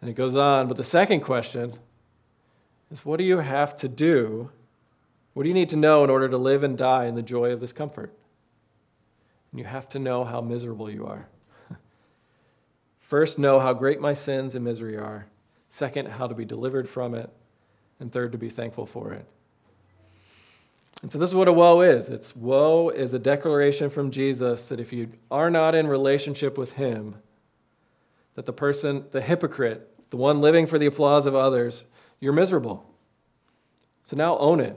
[0.00, 1.74] and it goes on, but the second question
[2.90, 4.50] is what do you have to do?
[5.34, 7.50] What do you need to know in order to live and die in the joy
[7.50, 8.12] of this comfort?
[9.50, 11.28] And you have to know how miserable you are.
[12.98, 15.26] First, know how great my sins and misery are.
[15.68, 17.30] Second, how to be delivered from it.
[18.00, 19.26] And third, to be thankful for it.
[21.02, 24.68] And so, this is what a woe is it's woe is a declaration from Jesus
[24.68, 27.16] that if you are not in relationship with Him,
[28.34, 31.84] that the person, the hypocrite, the one living for the applause of others,
[32.20, 32.84] you're miserable.
[34.04, 34.76] So now own it.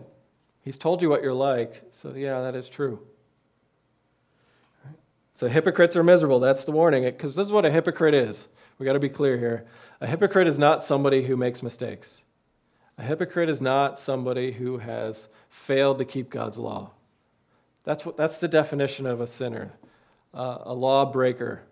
[0.63, 2.99] He's told you what you're like, so yeah, that is true.
[5.33, 6.39] So hypocrites are miserable.
[6.39, 7.03] That's the warning.
[7.03, 8.47] Because this is what a hypocrite is.
[8.77, 9.65] We got to be clear here.
[9.99, 12.23] A hypocrite is not somebody who makes mistakes.
[12.97, 16.91] A hypocrite is not somebody who has failed to keep God's law.
[17.83, 19.73] That's, what, that's the definition of a sinner,
[20.33, 21.63] uh, a lawbreaker,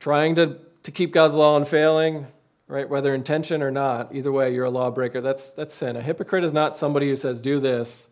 [0.00, 2.28] trying to, to keep God's law and failing,
[2.66, 2.88] right?
[2.88, 5.20] Whether intention or not, either way, you're a lawbreaker.
[5.20, 5.96] That's, that's sin.
[5.96, 8.08] A hypocrite is not somebody who says, do this,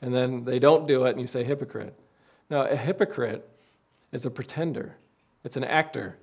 [0.00, 1.98] and then they don't do it and you say hypocrite.
[2.48, 3.48] Now, a hypocrite
[4.14, 4.96] is a pretender,
[5.42, 6.16] it's an actor.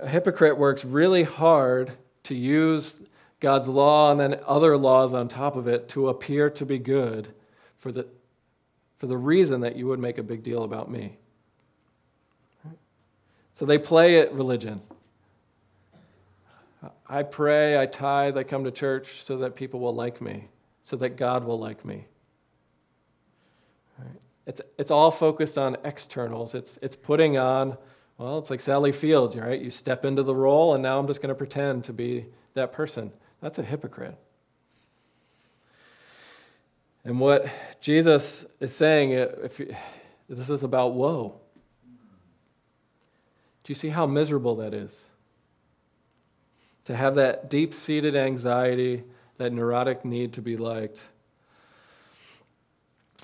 [0.00, 1.92] A hypocrite works really hard
[2.24, 3.02] to use
[3.40, 7.34] God's law and then other laws on top of it to appear to be good
[7.76, 8.06] for the,
[8.96, 11.18] for the reason that you would make a big deal about me.
[13.52, 14.80] So they play at religion.
[17.06, 20.48] I pray, I tithe, I come to church so that people will like me,
[20.80, 22.06] so that God will like me.
[24.46, 26.54] It's, it's all focused on externals.
[26.54, 27.76] It's, it's putting on,
[28.18, 29.60] well, it's like Sally Field, right?
[29.60, 32.72] You step into the role, and now I'm just going to pretend to be that
[32.72, 33.12] person.
[33.40, 34.16] That's a hypocrite.
[37.04, 37.46] And what
[37.80, 39.60] Jesus is saying, if
[40.28, 41.40] this is about woe.
[43.64, 45.10] Do you see how miserable that is?
[46.84, 49.04] To have that deep seated anxiety,
[49.38, 51.02] that neurotic need to be liked.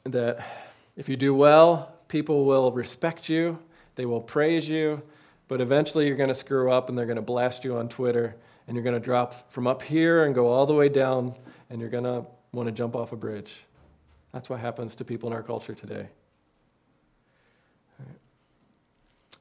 [0.05, 0.45] That
[0.99, 3.61] if you do well, people will respect you,
[3.95, 5.01] they will praise you,
[5.47, 8.35] but eventually you're going to screw up and they're going to blast you on Twitter
[8.67, 11.37] and you're going to drop from up here and go all the way down
[11.71, 13.61] and you're going to want to jump off a bridge.
[14.33, 16.09] That's what happens to people in our culture today.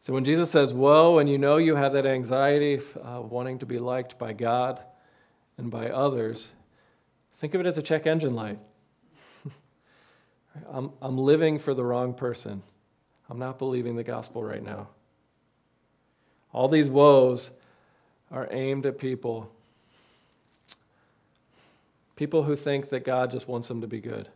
[0.02, 3.58] So when Jesus says, Woe, and you know you have that anxiety of uh, wanting
[3.60, 4.80] to be liked by God
[5.58, 6.54] and by others,
[7.34, 8.60] think of it as a check engine light.
[10.72, 12.64] I'm, I'm living for the wrong person.
[13.30, 14.88] I'm not believing the gospel right now.
[16.54, 17.52] All these woes
[18.32, 19.52] are aimed at people.
[22.16, 24.30] People who think that God just wants them to be good.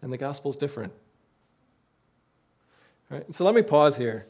[0.00, 0.92] And the gospel's different.
[3.10, 3.32] Right?
[3.34, 4.26] So let me pause here.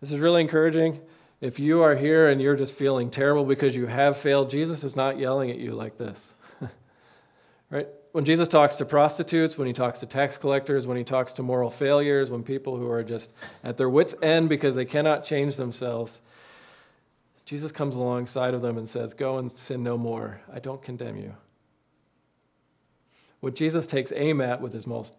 [0.00, 1.00] This is really encouraging.
[1.40, 4.96] If you are here and you're just feeling terrible because you have failed, Jesus is
[4.96, 6.34] not yelling at you like this.
[7.70, 7.88] right?
[8.16, 11.42] When Jesus talks to prostitutes, when he talks to tax collectors, when he talks to
[11.42, 13.30] moral failures, when people who are just
[13.62, 16.22] at their wits' end because they cannot change themselves,
[17.44, 20.40] Jesus comes alongside of them and says, Go and sin no more.
[20.50, 21.34] I don't condemn you.
[23.40, 25.14] What Jesus takes aim at with his most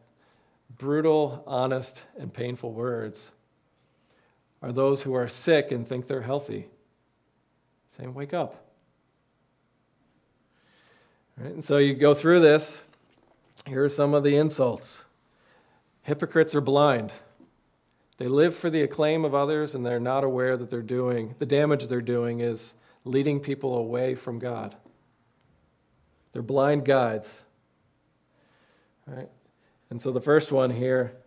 [0.76, 3.30] brutal, honest, and painful words
[4.64, 6.66] are those who are sick and think they're healthy,
[7.96, 8.66] saying, Wake up.
[11.38, 11.54] Right?
[11.54, 12.86] And so you go through this.
[13.68, 15.04] Here are some of the insults
[16.04, 17.12] Hypocrites are blind.
[18.18, 21.46] They live for the acclaim of others and they're not aware that they're doing, the
[21.46, 24.78] damage they're doing is leading people away from God.
[26.32, 27.44] They're blind guides.
[29.06, 29.28] Right?
[29.90, 31.18] And so the first one here,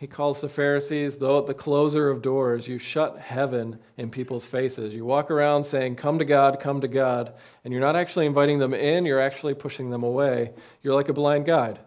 [0.00, 2.66] he calls the Pharisees the, the closer of doors.
[2.66, 4.94] You shut heaven in people's faces.
[4.94, 7.32] You walk around saying, Come to God, come to God.
[7.64, 10.52] And you're not actually inviting them in, you're actually pushing them away.
[10.82, 11.78] You're like a blind guide.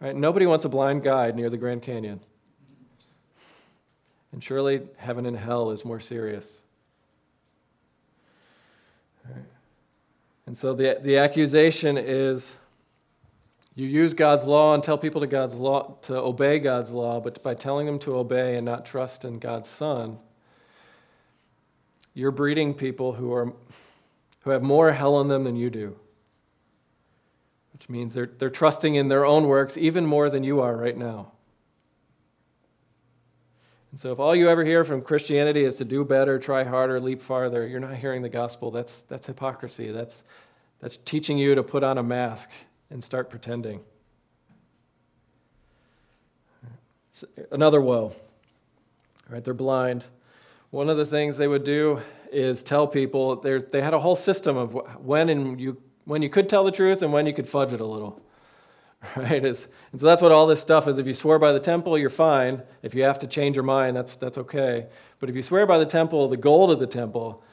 [0.00, 0.16] Right?
[0.16, 2.20] Nobody wants a blind guide near the Grand Canyon.
[4.32, 6.60] And surely heaven and hell is more serious.
[9.28, 9.44] Right.
[10.46, 12.56] And so the, the accusation is
[13.78, 17.40] you use God's law and tell people to God's law to obey God's law, but
[17.44, 20.18] by telling them to obey and not trust in God's Son,
[22.12, 23.52] you're breeding people who are
[24.40, 25.96] who have more hell in them than you do.
[27.72, 30.96] Which means they're, they're trusting in their own works even more than you are right
[30.96, 31.30] now.
[33.92, 36.98] And so if all you ever hear from Christianity is to do better, try harder,
[36.98, 38.72] leap farther, you're not hearing the gospel.
[38.72, 39.92] That's, that's hypocrisy.
[39.92, 40.24] That's,
[40.80, 42.50] that's teaching you to put on a mask
[42.90, 43.80] and start pretending.
[47.50, 48.14] Another woe.
[49.28, 50.04] Right, they're blind.
[50.70, 54.56] One of the things they would do is tell people they had a whole system
[54.56, 57.72] of when and you when you could tell the truth and when you could fudge
[57.72, 58.22] it a little.
[59.16, 59.44] Right?
[59.44, 60.98] Is, and so that's what all this stuff is.
[60.98, 62.64] If you swear by the temple, you're fine.
[62.82, 64.86] If you have to change your mind, that's, that's okay.
[65.20, 67.44] But if you swear by the temple, the gold of the temple,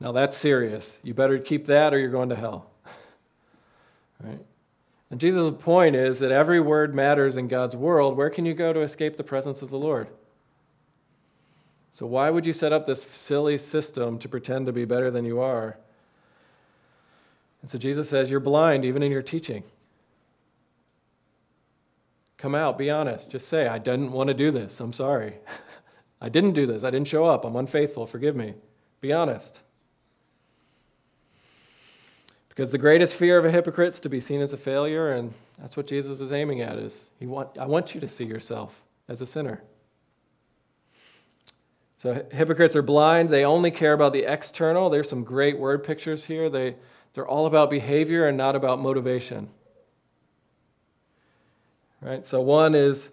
[0.00, 0.98] now that's serious.
[1.02, 2.70] You better keep that or you're going to hell.
[4.24, 4.40] right?
[5.14, 8.16] And Jesus' point is that every word matters in God's world.
[8.16, 10.08] Where can you go to escape the presence of the Lord?
[11.92, 15.24] So, why would you set up this silly system to pretend to be better than
[15.24, 15.78] you are?
[17.60, 19.62] And so, Jesus says, You're blind even in your teaching.
[22.36, 23.30] Come out, be honest.
[23.30, 24.80] Just say, I didn't want to do this.
[24.80, 25.34] I'm sorry.
[26.20, 26.82] I didn't do this.
[26.82, 27.44] I didn't show up.
[27.44, 28.04] I'm unfaithful.
[28.06, 28.54] Forgive me.
[29.00, 29.60] Be honest.
[32.54, 35.34] Because the greatest fear of a hypocrite is to be seen as a failure, and
[35.58, 38.82] that's what Jesus is aiming at is he want, I want you to see yourself
[39.08, 39.62] as a sinner.
[41.96, 43.30] So hypocrites are blind.
[43.30, 44.90] They only care about the external.
[44.90, 46.50] There's some great word pictures here.
[46.50, 46.76] They,
[47.14, 49.48] They're all about behavior and not about motivation.
[52.00, 52.24] Right?
[52.24, 53.10] So one is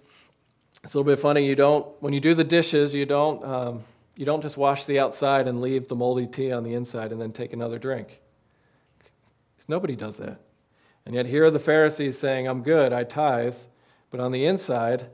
[0.83, 1.45] it's a little bit funny.
[1.45, 3.83] You don't when you do the dishes, you don't um,
[4.17, 7.21] you don't just wash the outside and leave the moldy tea on the inside and
[7.21, 8.20] then take another drink.
[9.71, 10.41] Nobody does that.
[11.05, 12.91] And yet here are the Pharisees saying, "I'm good.
[12.93, 13.55] I tithe,"
[14.11, 15.09] but on the inside,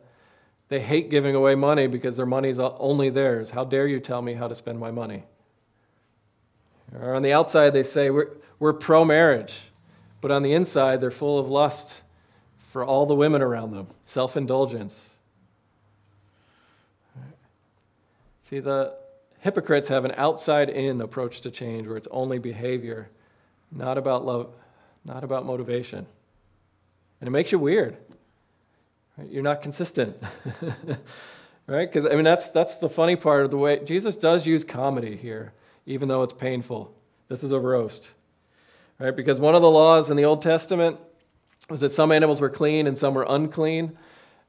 [0.70, 3.52] they hate giving away money because their money's only theirs.
[3.52, 5.26] How dare you tell me how to spend my money?
[6.94, 9.70] Or on the outside, they say, We're, we're pro marriage,
[10.22, 12.02] but on the inside, they're full of lust
[12.58, 15.18] for all the women around them, self indulgence.
[18.42, 18.96] See, the
[19.40, 23.10] hypocrites have an outside in approach to change where it's only behavior,
[23.72, 24.56] not about love,
[25.06, 26.06] not about motivation.
[27.20, 27.98] And it makes you weird.
[29.18, 29.30] Right?
[29.30, 30.16] You're not consistent.
[31.68, 31.92] right?
[31.92, 35.16] Because, I mean, that's, that's the funny part of the way Jesus does use comedy
[35.16, 35.54] here,
[35.86, 36.94] even though it's painful.
[37.28, 38.12] This is a roast.
[39.00, 39.16] Right?
[39.16, 40.98] Because one of the laws in the Old Testament
[41.70, 43.98] was that some animals were clean and some were unclean.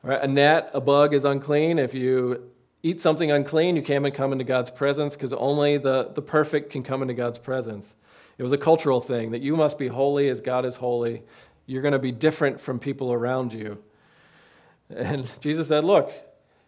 [0.03, 0.23] Right?
[0.23, 1.79] A gnat, a bug is unclean.
[1.79, 2.51] If you
[2.83, 6.83] eat something unclean, you can't come into God's presence because only the, the perfect can
[6.83, 7.95] come into God's presence.
[8.39, 11.25] It was a cultural thing that you must be holy as God is holy.
[11.67, 13.83] You're going to be different from people around you.
[14.89, 16.13] And Jesus said, Look,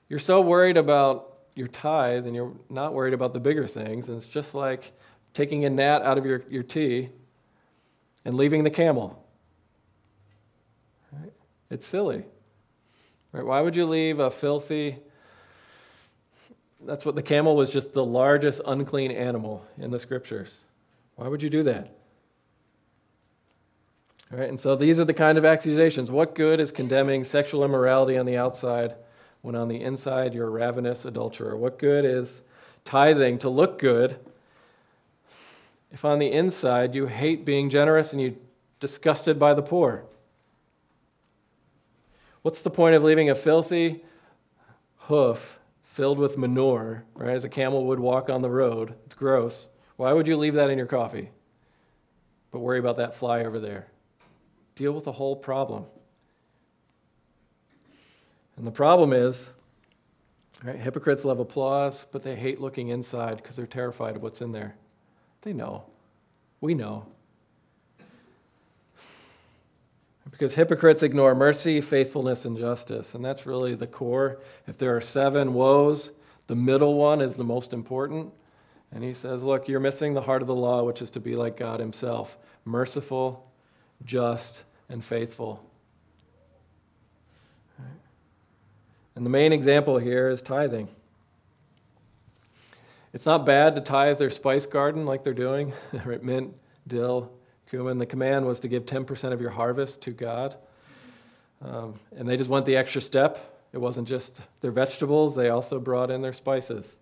[0.08, 4.08] you're so worried about your tithe and you're not worried about the bigger things.
[4.08, 4.92] And it's just like
[5.32, 7.10] taking a gnat out of your, your tea
[8.24, 9.24] and leaving the camel.
[11.12, 11.32] Right?
[11.70, 12.24] It's silly.
[13.32, 13.44] Right?
[13.44, 14.98] Why would you leave a filthy.
[16.84, 20.62] That's what the camel was just the largest unclean animal in the scriptures.
[21.20, 21.94] Why would you do that?
[24.32, 26.10] All right, and so these are the kind of accusations.
[26.10, 28.94] What good is condemning sexual immorality on the outside
[29.42, 31.58] when on the inside you're a ravenous adulterer?
[31.58, 32.40] What good is
[32.86, 34.18] tithing to look good
[35.92, 38.36] if on the inside you hate being generous and you're
[38.78, 40.04] disgusted by the poor?
[42.40, 44.04] What's the point of leaving a filthy
[45.00, 48.94] hoof filled with manure, right, as a camel would walk on the road?
[49.04, 49.68] It's gross.
[50.00, 51.28] Why would you leave that in your coffee?
[52.52, 53.88] But worry about that fly over there.
[54.74, 55.84] Deal with the whole problem.
[58.56, 59.50] And the problem is,
[60.64, 64.52] right, hypocrites love applause, but they hate looking inside because they're terrified of what's in
[64.52, 64.74] there.
[65.42, 65.84] They know.
[66.62, 67.06] We know.
[70.30, 73.14] Because hypocrites ignore mercy, faithfulness, and justice.
[73.14, 74.40] And that's really the core.
[74.66, 76.12] If there are seven woes,
[76.46, 78.32] the middle one is the most important.
[78.92, 81.36] And he says, Look, you're missing the heart of the law, which is to be
[81.36, 83.50] like God Himself merciful,
[84.04, 85.64] just, and faithful.
[89.14, 90.88] And the main example here is tithing.
[93.12, 95.72] It's not bad to tithe their spice garden like they're doing,
[96.04, 96.22] right?
[96.22, 96.54] Mint,
[96.86, 97.32] dill,
[97.68, 97.98] cumin.
[97.98, 100.56] The command was to give 10% of your harvest to God.
[101.62, 103.66] Um, and they just went the extra step.
[103.72, 106.96] It wasn't just their vegetables, they also brought in their spices.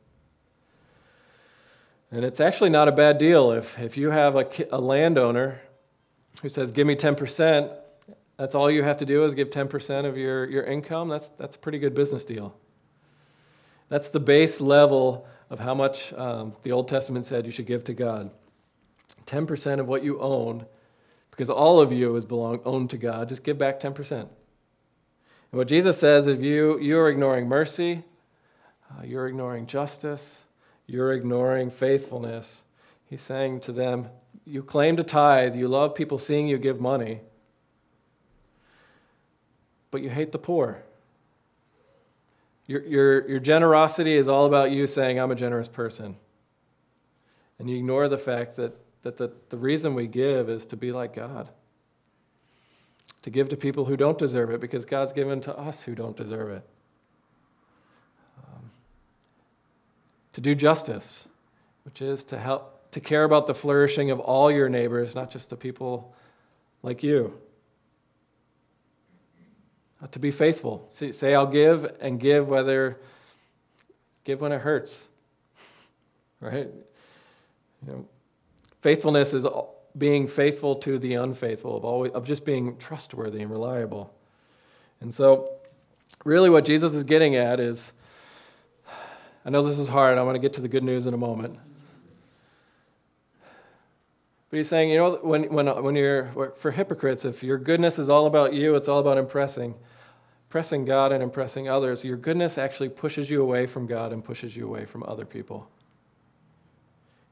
[2.11, 5.61] And it's actually not a bad deal if, if you have a, a landowner
[6.43, 7.71] who says, Give me 10%,
[8.39, 11.57] that's all you have to do is give 10% of your, your income, that's, that's
[11.57, 12.57] a pretty good business deal.
[13.89, 17.85] That's the base level of how much um, the Old Testament said you should give
[17.85, 18.31] to God.
[19.27, 20.67] 10% of what you own,
[21.31, 24.13] because all of you is belong, owned to God, just give back 10%.
[24.21, 24.31] And
[25.51, 28.05] what Jesus says, if you, you're ignoring mercy,
[28.91, 30.43] uh, you're ignoring justice,
[30.89, 32.63] you're ignoring faithfulness,
[33.07, 34.09] he's saying to them,
[34.47, 37.21] you claim to tithe, you love people seeing you give money,
[39.91, 40.83] but you hate the poor.
[42.67, 46.17] Your, your, your generosity is all about you saying, I'm a generous person.
[47.59, 50.93] And you ignore the fact that, that the, the reason we give is to be
[50.93, 51.51] like God,
[53.23, 56.17] to give to people who don't deserve it because God's given to us who don't
[56.17, 56.63] deserve it.
[60.39, 61.27] To do justice,
[61.85, 65.51] which is to help to care about the flourishing of all your neighbors, not just
[65.51, 66.15] the people
[66.81, 67.37] like you.
[70.01, 70.89] Uh, to be faithful.
[70.93, 73.01] Say, I'll give and give whether,
[74.23, 75.09] give when it hurts.
[76.41, 76.69] Right?
[77.85, 78.09] You know,
[78.81, 79.45] faithfulness is
[79.97, 84.15] being faithful to the unfaithful, of, always, of just being trustworthy and reliable.
[85.01, 85.51] And so,
[86.25, 87.91] really, what Jesus is getting at is
[89.49, 90.19] I know this is hard.
[90.19, 91.59] I want to get to the good news in a moment.
[94.51, 98.11] But he's saying, you know, when, when, when you're, for hypocrites, if your goodness is
[98.11, 99.75] all about you, it's all about impressing,
[100.49, 104.55] impressing God and impressing others, your goodness actually pushes you away from God and pushes
[104.55, 105.71] you away from other people.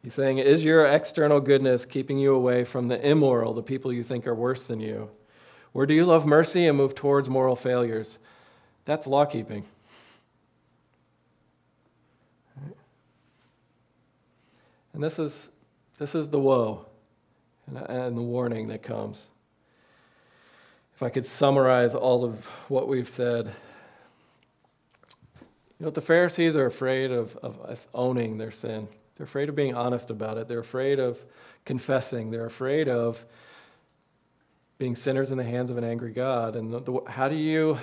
[0.02, 4.02] He's saying, Is your external goodness keeping you away from the immoral, the people you
[4.02, 5.10] think are worse than you?
[5.74, 8.16] Or do you love mercy and move towards moral failures?
[8.86, 9.66] That's law keeping.
[14.96, 15.50] And this is,
[15.98, 16.86] this is the woe
[17.66, 19.28] and the warning that comes.
[20.94, 23.52] If I could summarize all of what we've said,
[25.78, 28.88] you know, the Pharisees are afraid of, of owning their sin.
[29.18, 30.48] They're afraid of being honest about it.
[30.48, 31.22] They're afraid of
[31.66, 32.30] confessing.
[32.30, 33.22] They're afraid of
[34.78, 36.56] being sinners in the hands of an angry God.
[36.56, 37.78] And the, the, how do you,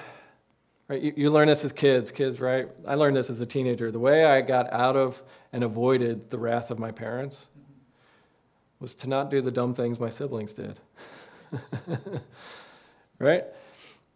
[0.87, 1.01] right?
[1.01, 2.67] You, you learn this as kids, kids, right?
[2.87, 3.91] I learned this as a teenager.
[3.91, 5.21] The way I got out of
[5.51, 7.47] and avoided the wrath of my parents
[8.79, 10.79] was to not do the dumb things my siblings did.
[13.19, 13.45] right?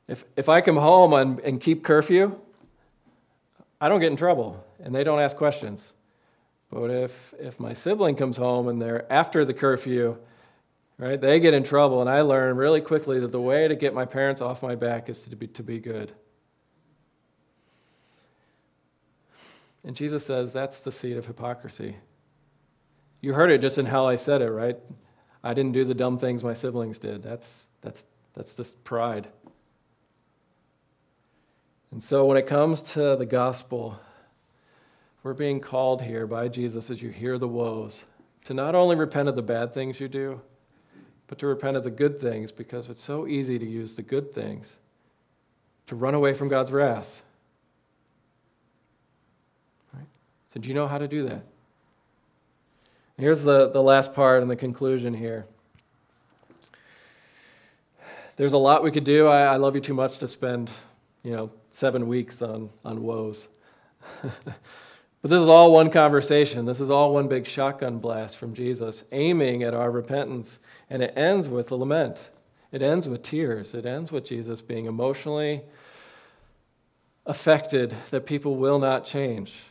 [0.07, 2.37] If, if I come home and, and keep curfew,
[3.79, 5.93] I don't get in trouble and they don't ask questions.
[6.69, 10.17] But if, if my sibling comes home and they're after the curfew,
[10.97, 12.01] right, they get in trouble.
[12.01, 15.07] And I learn really quickly that the way to get my parents off my back
[15.07, 16.11] is to be, to be good.
[19.87, 21.95] And Jesus says that's the seed of hypocrisy.
[23.21, 24.77] You heard it just in how I said it, right?
[25.43, 27.23] I didn't do the dumb things my siblings did.
[27.23, 29.29] That's, that's, that's just pride.
[31.91, 33.99] And so when it comes to the gospel,
[35.23, 38.05] we're being called here by Jesus as you hear the woes
[38.45, 40.41] to not only repent of the bad things you do,
[41.27, 44.31] but to repent of the good things because it's so easy to use the good
[44.33, 44.79] things
[45.85, 47.21] to run away from God's wrath.
[49.93, 50.07] Right?
[50.53, 51.43] So, do you know how to do that?
[53.17, 55.45] Here's the, the last part and the conclusion here.
[58.35, 59.27] There's a lot we could do.
[59.27, 60.69] I, I love you too much to spend,
[61.23, 63.47] you know, seven weeks on, on woes.
[64.21, 64.53] but
[65.23, 66.65] this is all one conversation.
[66.65, 70.59] This is all one big shotgun blast from Jesus, aiming at our repentance.
[70.87, 72.29] And it ends with a lament.
[72.71, 73.73] It ends with tears.
[73.73, 75.63] It ends with Jesus being emotionally
[77.25, 79.63] affected that people will not change.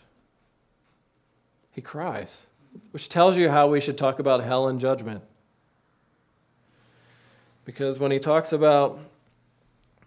[1.76, 2.46] He cries
[2.90, 5.22] which tells you how we should talk about hell and judgment.
[7.64, 8.98] Because when he talks about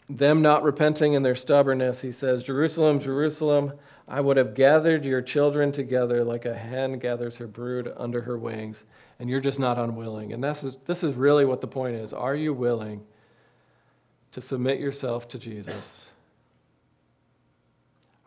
[0.09, 3.73] them not repenting in their stubbornness, he says, Jerusalem, Jerusalem,
[4.07, 8.37] I would have gathered your children together like a hen gathers her brood under her
[8.37, 8.85] wings,
[9.19, 10.33] and you're just not unwilling.
[10.33, 12.13] And this is, this is really what the point is.
[12.13, 13.03] Are you willing
[14.31, 16.08] to submit yourself to Jesus?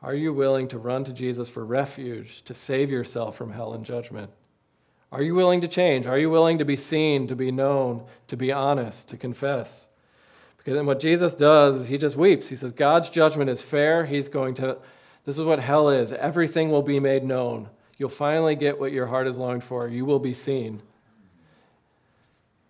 [0.03, 3.85] Are you willing to run to Jesus for refuge, to save yourself from hell and
[3.85, 4.31] judgment?
[5.13, 6.07] Are you willing to change?
[6.07, 9.87] Are you willing to be seen, to be known, to be honest, to confess?
[10.57, 12.49] Because then what Jesus does he just weeps.
[12.49, 14.07] He says, God's judgment is fair.
[14.07, 14.79] He's going to,
[15.25, 16.13] this is what hell is.
[16.13, 17.69] Everything will be made known.
[17.99, 19.89] You'll finally get what your heart has longed for.
[19.89, 20.83] You will be seen.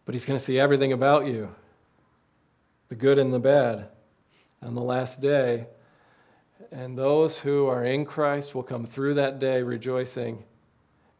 [0.05, 1.55] But he's going to see everything about you
[2.89, 3.89] the good and the bad.
[4.62, 5.66] On the last day,
[6.72, 10.44] and those who are in Christ will come through that day rejoicing.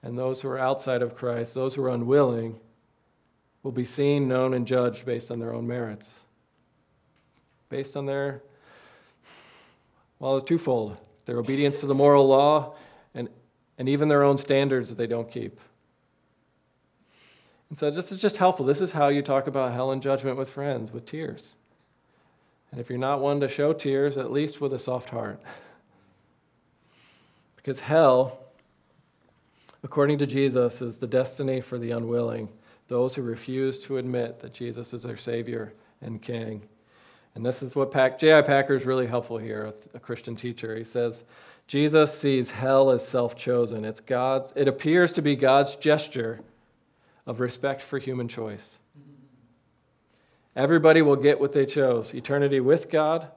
[0.03, 2.59] And those who are outside of Christ, those who are unwilling,
[3.62, 6.20] will be seen, known, and judged based on their own merits.
[7.68, 8.42] Based on their,
[10.18, 10.96] well, twofold
[11.26, 12.74] their obedience to the moral law
[13.14, 13.28] and,
[13.78, 15.61] and even their own standards that they don't keep.
[17.68, 18.66] And so this is just helpful.
[18.66, 21.57] This is how you talk about hell and judgment with friends, with tears.
[22.73, 25.41] And if you're not one to show tears, at least with a soft heart.
[27.57, 28.39] Because hell,
[29.85, 32.49] according to Jesus, is the destiny for the unwilling,
[32.89, 36.62] those who refuse to admit that Jesus is their Savior and King.
[37.35, 38.43] And this is what J.I.
[38.43, 40.77] Packer is really helpful here, a Christian teacher.
[40.77, 41.25] He says,
[41.66, 43.85] Jesus sees hell as self chosen.
[43.85, 46.41] It's God's, it appears to be God's gesture
[47.27, 48.79] of respect for human choice.
[50.55, 53.28] Everybody will get what they chose eternity with God,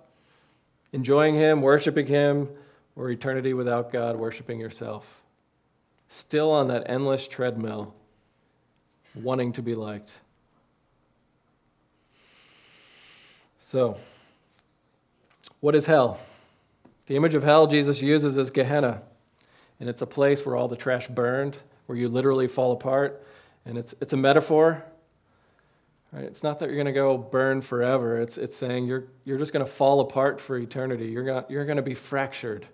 [0.92, 2.50] enjoying Him, worshiping Him,
[2.96, 5.22] or eternity without God, worshiping yourself.
[6.10, 7.94] Still on that endless treadmill,
[9.14, 10.20] wanting to be liked.
[13.60, 13.98] So,
[15.60, 16.20] what is hell?
[17.08, 19.02] The image of hell Jesus uses is Gehenna,
[19.80, 23.26] and it's a place where all the trash burned, where you literally fall apart.
[23.66, 24.84] And it's, it's a metaphor
[26.16, 26.24] Right?
[26.24, 28.22] It's not that you're going to go burn forever.
[28.22, 31.08] It's, it's saying you're, you're just going to fall apart for eternity.
[31.08, 32.66] You're going you're to be fractured.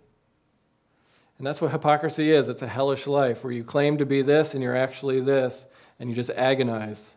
[1.39, 4.53] And that's what hypocrisy is it's a hellish life where you claim to be this
[4.53, 5.65] and you're actually this,
[5.99, 7.15] and you just agonize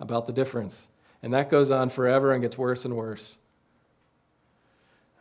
[0.00, 0.88] about the difference.
[1.22, 3.36] And that goes on forever and gets worse and worse.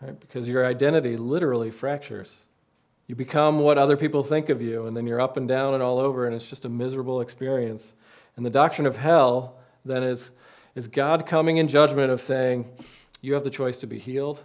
[0.02, 0.18] Right?
[0.18, 2.46] Because your identity literally fractures.
[3.08, 5.84] You become what other people think of you, and then you're up and down and
[5.84, 7.94] all over, and it's just a miserable experience.
[8.38, 10.32] And the doctrine of hell then is,
[10.76, 12.70] is God coming in judgment of saying,
[13.22, 14.44] You have the choice to be healed,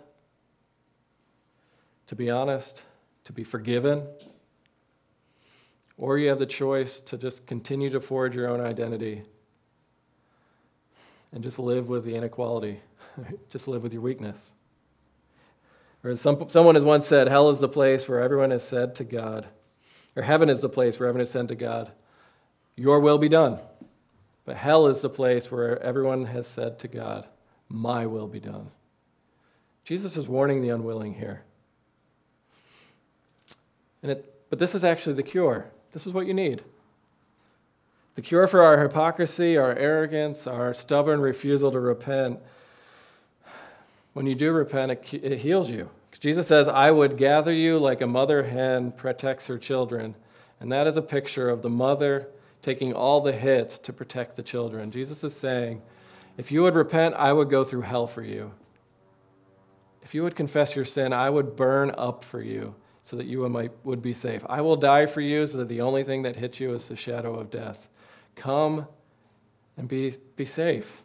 [2.07, 2.83] to be honest,
[3.24, 4.07] to be forgiven,
[5.99, 9.24] or you have the choice to just continue to forge your own identity
[11.33, 12.81] and just live with the inequality,
[13.51, 14.53] just live with your weakness.
[16.03, 18.95] Or as some, someone has once said, hell is the place where everyone has said
[18.97, 19.47] to God,
[20.16, 21.91] or heaven is the place where everyone has said to God,
[22.76, 23.59] Your will be done.
[24.51, 27.24] But hell is the place where everyone has said to God,
[27.68, 28.72] My will be done.
[29.84, 31.42] Jesus is warning the unwilling here.
[34.03, 35.70] And it, but this is actually the cure.
[35.92, 36.64] This is what you need.
[38.16, 42.40] The cure for our hypocrisy, our arrogance, our stubborn refusal to repent
[44.14, 45.90] when you do repent, it, it heals you.
[46.18, 50.16] Jesus says, I would gather you like a mother hen protects her children.
[50.59, 52.26] And that is a picture of the mother
[52.62, 54.90] taking all the hits to protect the children.
[54.90, 55.82] Jesus is saying,
[56.36, 58.52] if you would repent, I would go through hell for you.
[60.02, 63.44] If you would confess your sin, I would burn up for you so that you
[63.44, 64.44] I would be safe.
[64.48, 66.96] I will die for you so that the only thing that hits you is the
[66.96, 67.88] shadow of death.
[68.36, 68.86] Come
[69.76, 71.02] and be, be safe.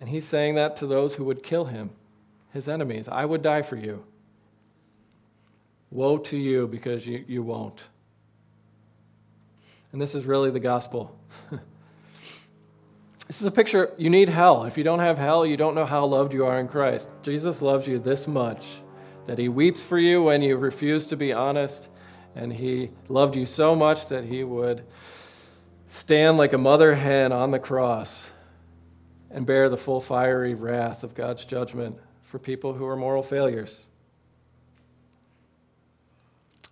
[0.00, 1.90] And he's saying that to those who would kill him,
[2.52, 3.08] his enemies.
[3.08, 4.04] I would die for you.
[5.90, 7.84] Woe to you because you, you won't.
[9.94, 11.16] And this is really the gospel.
[13.28, 14.64] this is a picture, you need hell.
[14.64, 17.10] If you don't have hell, you don't know how loved you are in Christ.
[17.22, 18.78] Jesus loves you this much
[19.28, 21.90] that he weeps for you when you refuse to be honest,
[22.34, 24.84] and he loved you so much that he would
[25.86, 28.28] stand like a mother hen on the cross
[29.30, 33.86] and bear the full fiery wrath of God's judgment for people who are moral failures.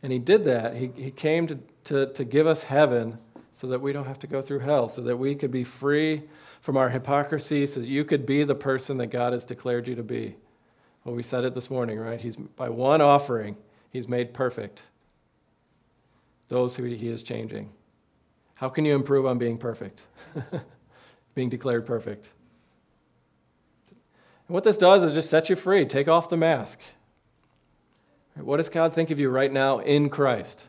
[0.02, 0.74] And he did that.
[0.74, 3.18] He, he came to, to, to give us heaven
[3.50, 6.22] so that we don't have to go through hell, so that we could be free
[6.60, 9.94] from our hypocrisy, so that you could be the person that God has declared you
[9.94, 10.36] to be.
[11.04, 12.20] Well, we said it this morning, right?
[12.20, 13.56] He's by one offering,
[13.90, 14.82] he's made perfect
[16.52, 17.70] those who he is changing.
[18.56, 20.02] How can you improve on being perfect?
[21.34, 22.28] being declared perfect.
[23.88, 25.86] And what this does is just set you free.
[25.86, 26.78] Take off the mask.
[28.34, 30.68] What does God think of you right now in Christ?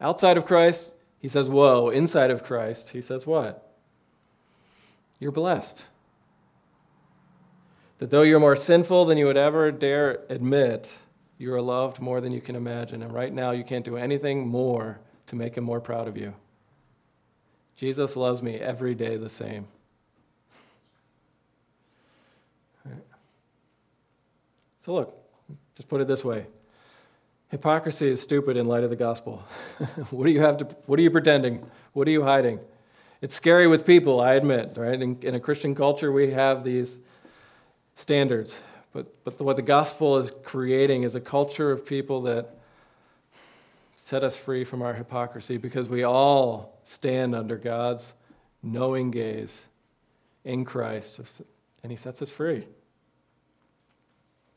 [0.00, 1.90] Outside of Christ, he says, Whoa.
[1.90, 3.66] Inside of Christ, he says, What?
[5.18, 5.84] You're blessed.
[7.98, 10.90] That though you're more sinful than you would ever dare admit,
[11.36, 13.02] you are loved more than you can imagine.
[13.02, 16.34] And right now, you can't do anything more to make him more proud of you.
[17.76, 19.68] Jesus loves me every day the same.
[24.80, 25.14] So, look,
[25.76, 26.46] just put it this way
[27.50, 29.38] hypocrisy is stupid in light of the gospel.
[30.10, 31.64] what, do you have to, what are you pretending?
[31.92, 32.60] What are you hiding?
[33.20, 35.00] It's scary with people, I admit, right?
[35.00, 37.00] In, in a Christian culture, we have these
[37.94, 38.54] standards.
[38.92, 42.56] But, but the, what the gospel is creating is a culture of people that
[43.96, 48.14] set us free from our hypocrisy because we all stand under God's
[48.62, 49.68] knowing gaze
[50.44, 51.20] in Christ,
[51.82, 52.66] and He sets us free.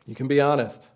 [0.08, 0.90] You can be honest.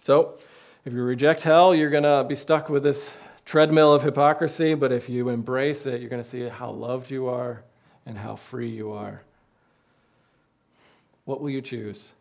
[0.00, 0.38] So,
[0.84, 3.16] if you reject hell, you're going to be stuck with this
[3.46, 7.26] treadmill of hypocrisy, but if you embrace it, you're going to see how loved you
[7.26, 7.62] are
[8.04, 9.22] and how free you are.
[11.24, 12.12] What will you choose?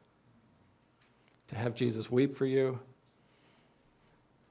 [1.49, 2.79] To have Jesus weep for you,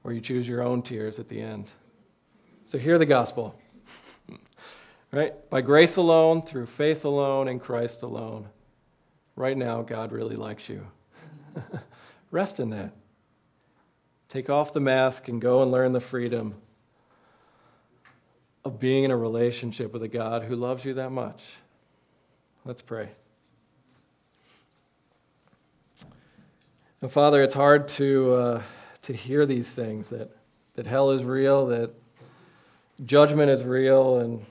[0.03, 1.71] or you choose your own tears at the end?
[2.67, 3.59] So, hear the gospel.
[5.11, 5.33] right?
[5.49, 8.47] By grace alone, through faith alone, in Christ alone.
[9.35, 10.85] Right now, God really likes you.
[12.31, 12.93] Rest in that.
[14.33, 16.55] Take off the mask and go and learn the freedom
[18.65, 21.57] of being in a relationship with a God who loves you that much.
[22.65, 23.09] Let's pray.
[26.99, 28.61] And Father, it's hard to, uh,
[29.03, 30.35] to hear these things that,
[30.73, 31.91] that hell is real, that
[33.05, 34.43] judgment is real, and,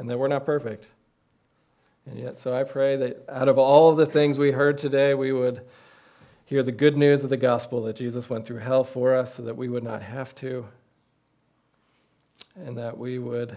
[0.00, 0.88] and that we're not perfect.
[2.04, 5.14] And yet, so I pray that out of all of the things we heard today,
[5.14, 5.60] we would
[6.44, 9.42] hear the good news of the gospel that Jesus went through hell for us so
[9.42, 10.66] that we would not have to,
[12.56, 13.56] and that we would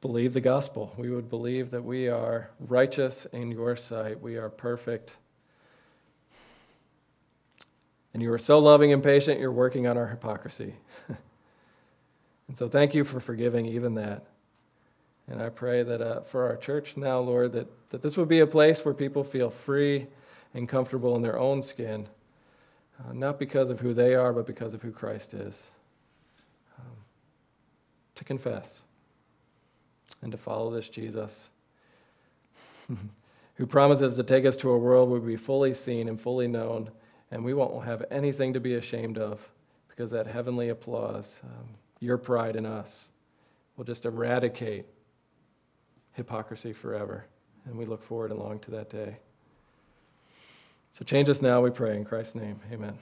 [0.00, 0.92] believe the gospel.
[0.96, 5.16] We would believe that we are righteous in your sight, we are perfect.
[8.14, 10.74] And you are so loving and patient, you're working on our hypocrisy.
[12.48, 14.26] and so thank you for forgiving even that.
[15.28, 18.40] And I pray that uh, for our church now, Lord, that, that this would be
[18.40, 20.08] a place where people feel free
[20.54, 22.08] and comfortable in their own skin,
[22.98, 25.70] uh, not because of who they are, but because of who Christ is.
[26.78, 26.96] Um,
[28.14, 28.82] to confess
[30.20, 31.50] and to follow this Jesus
[33.54, 36.48] who promises to take us to a world where we'll be fully seen and fully
[36.48, 36.90] known,
[37.30, 39.50] and we won't have anything to be ashamed of
[39.88, 41.68] because that heavenly applause, um,
[42.00, 43.08] your pride in us,
[43.76, 44.86] will just eradicate
[46.12, 47.26] hypocrisy forever.
[47.64, 49.18] And we look forward and long to that day.
[50.92, 52.60] So change us now, we pray, in Christ's name.
[52.70, 52.98] Amen.